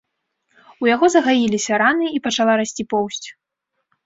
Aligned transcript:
У 0.85 0.87
яго 0.95 1.05
загаіліся 1.15 1.73
раны 1.83 2.05
і 2.17 2.23
пачала 2.29 2.57
расці 2.63 2.83
поўсць. 2.97 3.23